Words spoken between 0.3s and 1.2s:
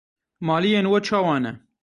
Maliyên we